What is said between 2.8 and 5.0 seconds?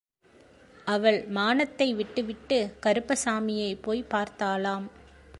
கருப்பசாமியை போய் பார்த்தாளாம்.